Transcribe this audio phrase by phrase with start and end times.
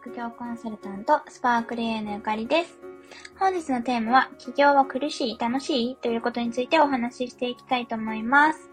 [0.00, 2.78] 副業コンサルタント、スパークリエのゆかりです。
[3.38, 8.70] 本日のテーマは、起業は苦しい楽しいということについてお話ししていきたいと思います。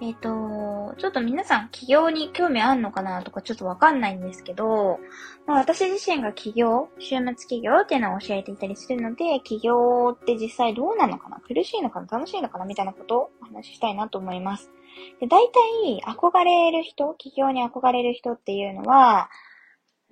[0.00, 4.98] えっ、ー、と、ちょっと皆さん起業に興味あんのかなとかちょっとわかんないんですけど、
[5.46, 14.72] まあ、私自身が起業、週末起業っていうのを教えていたりするので、起業って実際どうなのかな苦しいのかな楽しいのかなみたいなことをお話ししたいなと思います。
[15.20, 19.30] で、大体、憧れる人、起業に憧れる人っていうのは、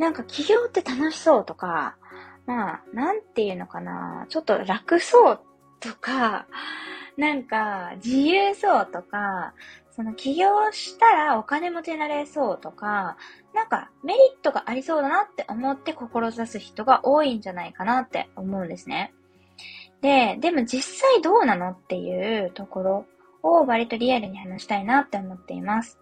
[0.01, 1.95] なんか起業って楽しそうとか、
[2.47, 5.41] まあ、なんていうのかな、ちょっと楽そう
[5.79, 6.47] とか、
[7.19, 9.53] なんか自由そうとか、
[9.91, 13.19] その起業したらお金も手られそうとか、
[13.55, 19.13] なんかメリットがありそうだなって思って志す人が多いんじゃないかなって思うんですね。
[20.01, 23.07] で、でも実際どうなのっていうところ
[23.43, 25.99] を割とリアルに話したいなって思っています。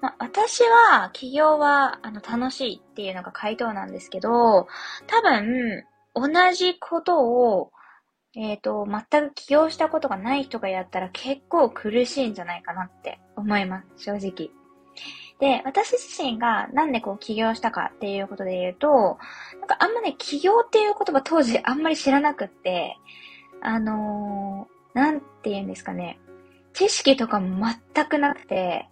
[0.00, 4.66] まあ、私は、起業は、あの、楽しいっていうのが回答なんですけど、
[5.06, 5.84] 多分、
[6.14, 7.70] 同じことを、
[8.34, 14.50] えっ、ー、と、全く起業したことがない人がやったら結構苦しいんじゃないかなって思います、正直。
[15.40, 19.18] で、私自身がなんでこう起業したかっていうことで言うと、
[19.58, 22.98] なんかあんまね、起業っていう言葉当時あんまり知らなくって、
[23.62, 26.20] あのー、なんて言うんですかね。
[26.72, 28.88] 知識とかも全くなくて、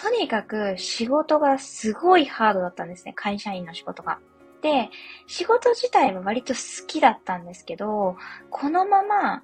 [0.00, 4.18] とにかく仕事がすごいハードだったんですね、会社員の仕事が。
[4.62, 4.88] で、
[5.26, 8.16] 仕事自体は割と好きだったんですけど、
[8.50, 9.42] このまま、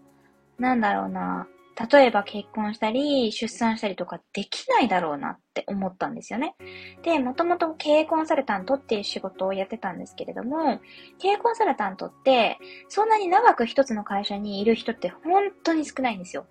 [0.59, 1.47] なんだろうな、
[1.91, 6.57] 例えば結婚したり、出産したりとかできないだろうなって思ったんですよね。
[7.03, 10.81] で、もともと経営コンサルタントっていう仕事をやってたんですけれども、
[11.19, 16.47] 経営コンサルタントって、そんなに長く一つの会社にいる人って本当に少ないんですよ。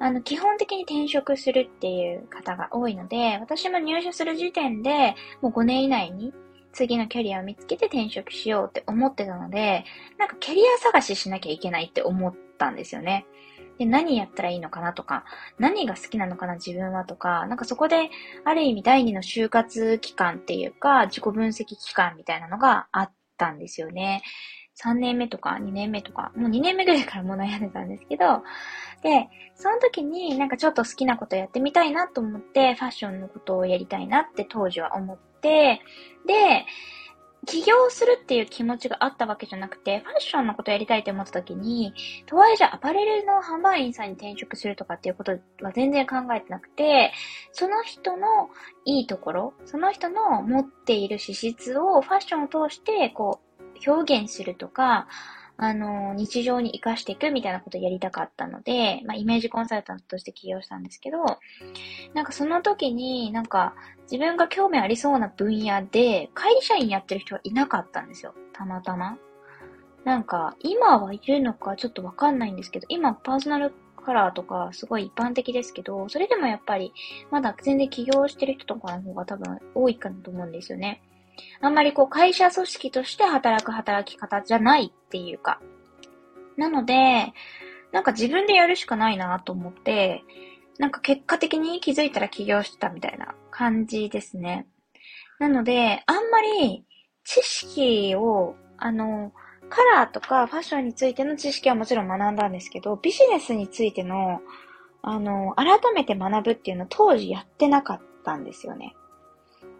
[0.00, 6.32] あの、基本的に転職するっていう方が多いので、私も入社する時点で、もう5年以内に
[6.72, 9.84] 次のキャリアを見つけて転職しようって思ってたので、
[10.18, 13.26] なんかキャリア探ししなきゃいけないって思ったんですよね。
[13.78, 15.24] で、何やったらいいのかなとか、
[15.58, 18.10] 何が好きなのかな自分はとか、なんかそこで、
[18.44, 24.22] ある意味第二の就活期間っていうか、自己分析期間みたいなのがあったんですよね。
[24.82, 28.42] 3年目とか2年目とか、もう2年目ぐらいからもう悩んでたんですけど、
[29.02, 35.80] で、その時になんかちょっと好きなことやってみたいなと思って、ファッションのことをやりたいなって当時は思って、
[36.26, 36.64] で、
[37.46, 41.92] 起業するっていう気持ちがあったわけじゃなくて、ファッションのことやりたいって思った時に、
[42.26, 47.12] とはいえじゃあアパレルの販売員さんに転職するとかっていうことは全然考えてなくて、
[47.52, 48.26] その人の
[48.84, 53.43] いいところ、その人の持っている資質をファッションを通して、こう、
[53.86, 55.08] 表現するとか、
[55.56, 61.18] あの、日常に活かしていくみたいなことをやりたかったので、まあ、イメージコンサルタントとして起業したんですけど、
[62.12, 63.74] なんかその時になんか
[64.10, 68.34] 自分が興味ありそうな分野で会社員やってる人はいなかったんですよ。
[68.52, 69.16] たまたま。
[70.04, 73.72] なんか今はいるのかちょっとわかんないんですけど、今パーソナル
[74.04, 76.92] カラーとかすごい一般的ですけど、それでもやっぱり
[77.30, 81.00] まだ全然起業してる人とかの方が多分多いかなと思うんですよね。
[81.60, 85.60] あんまりこう会社組織として働く働き方じゃないっていうか。
[86.56, 87.32] なので、
[87.92, 90.22] なんか自分でやるしかないなと思って、
[90.78, 94.66] なんか結果的に気づいたら起業してたみたいな感じですね。
[95.38, 96.84] なので、あんまり
[97.24, 99.32] 知識を、あの、
[99.68, 104.40] カラーとかファッションについての知識はもちろん学んだんですけど、ビジネスについての、
[105.02, 108.94] あの、改めて学ぶっていうのを当時やってなかったんですよね。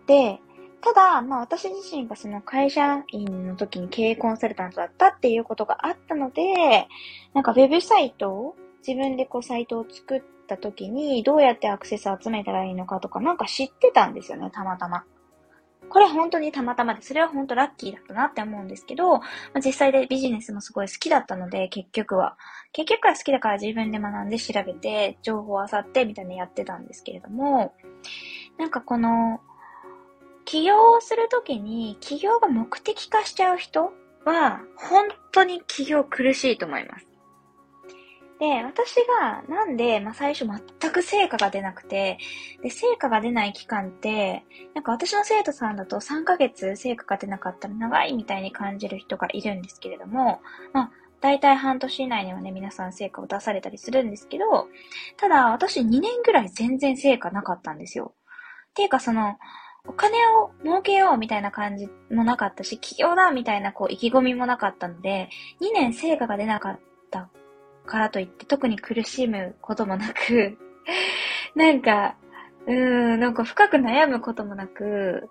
[0.07, 0.41] で、
[0.84, 6.89] ただ、まあ私自身がその会社員の時に経営コンサルタントだったっていうことがあったので、
[7.33, 8.55] なんかウェブサイトを
[8.87, 15.05] 自分でこうサイトを作った時にどうやってアクセス集めたらいいのかとかなんか知ってたんですよね、たまたま。
[15.89, 19.23] これ本当にたまたまで、それは本当ラッキーだったなって思うんですけど、ま
[19.55, 22.37] あ、実際でビジネスもすごい好きだったので、結局は。
[22.73, 27.75] 結局は好きだから自分で学んで調べて、情報を漁ってみたいなやってたんですけれども、
[28.59, 29.41] なんかこの、
[30.44, 33.93] 起業をするときに、起業が目的化しちゃう人
[34.25, 37.06] は、本当に起業苦しいと思います。
[38.41, 42.19] で、私がなんで、まあ、最初全く成果が出なくて、
[42.62, 44.44] で、成果が出ない期間って、
[44.75, 50.40] なんか私の生徒さんだと3ヶ月成果が出なかったら長いみたいに感じる人がいるんですけれども、
[50.73, 50.90] まあ、
[51.20, 54.69] 大体半年以内にはね、皆さん成果を出されたりするんですけど、
[55.17, 58.14] ただ私2年ぐらい全然成果なかったんですよ。
[58.70, 59.38] っていうかその、
[59.87, 65.29] お金を儲けようみたいな感じもなかったし、起業だみたいなこう意気込みもなかったので、
[65.61, 67.29] 2年成果が出なかった
[67.87, 70.59] からといって特に苦しむこともなく
[71.55, 72.17] なんか、
[72.67, 75.29] うーん、なんか深く悩むこともなく、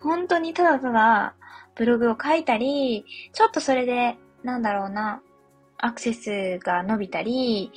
[0.00, 1.34] 本当にただただ
[1.74, 5.22] ブログを書いたり、ちょっとそれで、なんだろうな、
[5.82, 7.72] アクセスが伸びたり、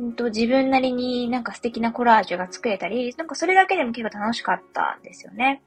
[0.00, 5.62] んと自分なりになんか素敵なコラージュが作れたり、なんかそれだけでも結構楽しかったんですよね。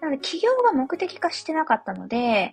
[0.00, 2.52] なので、起業が目的化してなかったので、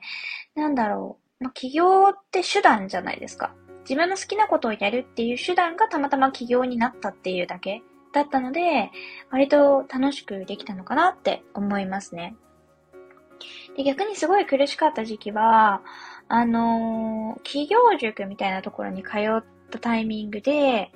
[0.55, 1.43] なんだろう。
[1.43, 3.53] まあ、起業って手段じゃないですか。
[3.81, 7.81] 自分の好きなことをやるっていう手段がたまたま起業になったっていうだけ
[8.13, 8.91] だったので、
[9.31, 12.35] 割と楽しくできたのかなって思いますね。
[13.75, 15.81] で、逆にすごい苦しかった時期は、
[16.33, 20.89] あのー、企業塾みたいなところに通ったタイミングで、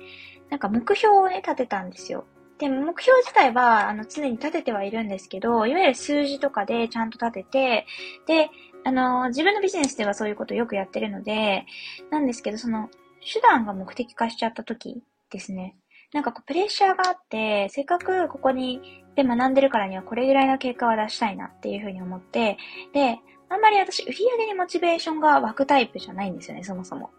[0.48, 2.24] なんか目標をね、立てたんですよ。
[2.58, 7.86] で、目標自体は、あの、常に立ててはいるんですけど、いわゆる数字とかでちゃんと立てて、
[8.26, 8.48] で、
[8.84, 11.66] あの、自分のビジネスではそういうことをよくやってるので、
[12.10, 12.88] なんですけど、その、
[13.20, 15.76] 手段が目的化しちゃった時ですね。
[16.14, 22.56] なんかこう、プレッシャーがあって、せっかくここにで学んでるからにはこれぐらいの結果は出したいなっていうふうに思って、
[22.94, 23.18] で、
[23.48, 27.10] あんまり私、売り上げにモチベーションが湧くタイプじゃないんですよね、そもそも。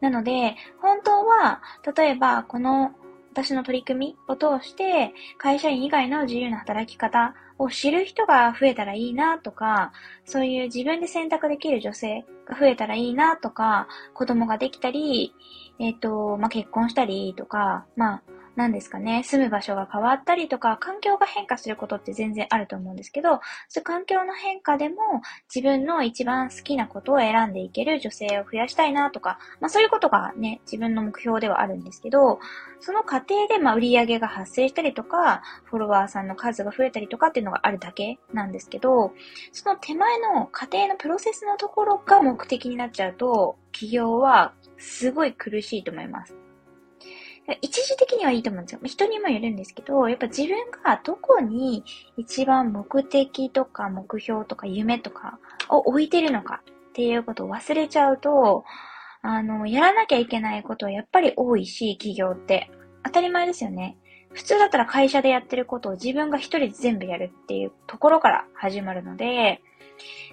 [0.00, 1.62] なので、本当は、
[1.96, 2.92] 例えば、この
[3.32, 9.92] 私の取り組みを通して、会社員以外の自由な働き方を知る人が増えたらいいなとか、
[10.24, 15.34] そういう自分で選択できる女性が増えたらいいなとか、子供ができたり、
[15.80, 18.22] えっ、ー、と、まあ、結婚したりとか、まあ、
[18.56, 24.96] 何ですかね、住む場所が変わったりとか、環境が変化することって全然あると思うんですけど、そう環境の変化でも
[25.52, 32.38] 自分の一番好きなことを選んでいける女性を増やしたいなとか、まあそういうことがね、自分の目標ではあるんですけど、
[32.78, 39.12] その過程でまあ売り上げが発生したりとか、フォロワーさんの数が増えたりとかっていうのがあるだけなんですけど、
[39.50, 46.43] その手前の過程のプロセスのところが目的になっちゃうと、企業はすごい苦しいと思います。
[47.60, 48.80] 一時的にはいいと思うんですよ。
[48.84, 51.84] 人にもよるんですけど、やっぱ自分がどこに
[52.16, 55.38] 一番目的とか目標とか夢とか
[55.68, 58.64] を置いてるのかっていうことを忘れちゃうと、
[59.20, 62.70] あの、やらなきゃいけないことはやっぱり多いし、企業って。
[63.04, 63.98] 当たり前ですよね。
[64.32, 69.60] 普通だったら会社でやってることを自分が一人で全部やるっていうところから始まるので、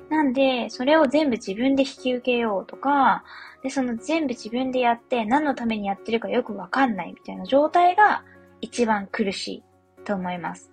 [0.10, 3.24] なんで、それを全部自分で引き受けようとか、
[3.63, 8.24] で、その全部自分でやって何のためにやってるかよくわかんないみたいな状態が
[8.60, 9.63] 一番苦しい
[10.04, 10.72] と思います。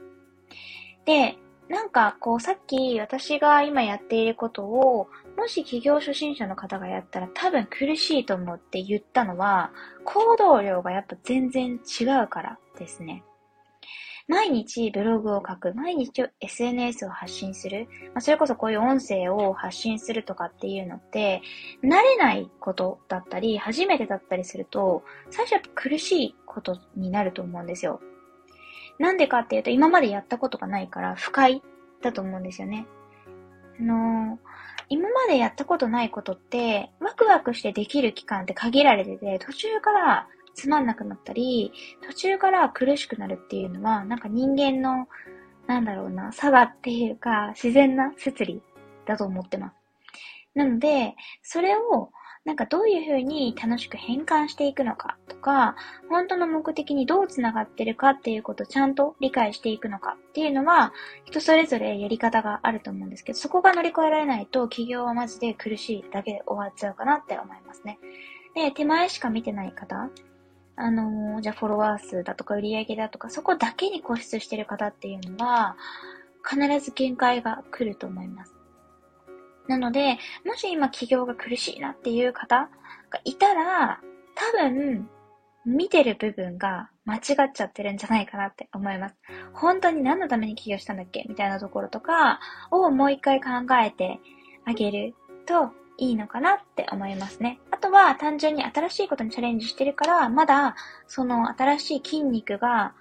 [1.05, 1.37] で、
[1.69, 9.70] なんかこうさっき私が今やっていることをもし起業初心者の方がやったら多分苦しいと思って言ったのは
[10.05, 13.23] 行動量がやっぱ全然違うからですね。
[14.28, 21.40] 毎日ブログを書く、毎日 SNS を発信する、まあ、それこそこういう音声を発信するとかっていうのって、
[21.82, 28.00] 慣れないことだったり、初めてだったりすると、最初は苦しいことになると思うんですよ。
[28.98, 31.62] なんでかっていうと、今までやったことがないから、不快
[32.02, 32.86] だと思うんですよね。
[33.81, 34.38] あのー、
[34.90, 41.72] 今までやったことないことって、ワクワクしてできる期間って限られてて、途中からつまんなくなったり、
[42.06, 45.08] 途中から苦しくなるっていうのは、なんか人間の、
[45.66, 48.62] なんだろうな、差がっていうか、自然な摂理
[49.06, 49.76] だと思ってます。
[50.54, 52.10] なので、それを、
[52.44, 55.76] なんかどういう風に楽しく変換していくのかとか、
[56.08, 60.94] 本当の目的にどう繋がってるかっていうことをちゃんと理解していくのかっていうのは、
[61.26, 67.98] 人それぞれやり方があると思うんですけど、そこが乗り越えられないと企業はマジで苦しいだけで終わっちゃうかなって思いますね。
[68.55, 70.08] で、手前しか見てない方
[70.81, 75.77] あのー、じゃあフォロワー数だとか売り上げだとか、そこだけに固執してる方っていうのは、
[76.49, 78.55] 必ず限界が来ると思います。
[79.67, 82.70] なので、もし今企業が苦しいなっていう方
[83.11, 84.01] がいたら、
[84.35, 85.08] 多分、
[85.67, 89.17] 見てる部分が間違っちゃってるんじゃないかなって思います。
[89.53, 93.49] 本当に何のために起業したんだっけみたいなところとかをもう一回考
[93.82, 94.19] えて
[94.65, 97.60] あげるといいのかなって思いますね。
[97.70, 100.76] あとは単純に新しいことにチャレンジしてるから、まだ
[101.06, 102.94] その新しい筋肉が、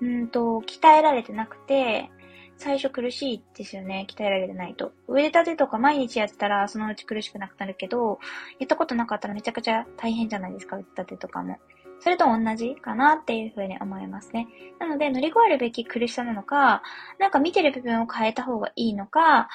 [0.00, 2.10] うんと、鍛えられてなくて、
[2.56, 4.06] 最初苦しいですよね。
[4.08, 4.92] 鍛えられてないと。
[5.08, 8.20] 腕立てとか毎日やってたらそのうち苦しくなくなるけど、
[8.60, 11.58] やったことなかったらめちゃくちゃ大変じゃないですか、腕立てとかも。
[12.00, 14.46] それと同じかなっていうふうに思いますね。
[14.78, 16.82] なので乗り越えるべき苦しさなのか、
[17.18, 19.48] なんか見てる部分を変えた方がいいのか、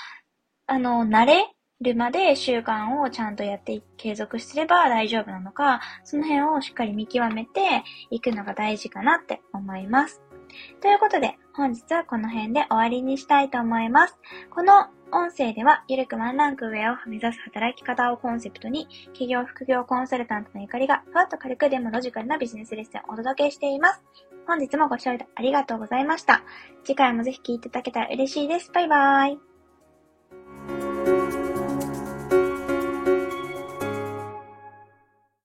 [0.68, 10.22] あの、慣れるまで習慣をちゃんとやって継続すれば大丈夫なのか、その辺をしっかり見極めていくのが大事かなって思います。
[10.82, 14.18] ということで、本日はこの辺で終わりにしたいと思います。
[14.50, 24.04] この音声では、ゆるくワンランク上を目指す働き方をコンセプトに、企業副業コンサルタントのゆかりが、ふわっと軽くでもロジカルなビジネスレッスンをお届けしています。
[24.48, 26.44] 本日もご視聴ありがとうございました。
[26.84, 28.72] 次回もぜひ聴いていただけたら嬉しいです。
[28.72, 29.49] バイバーイ。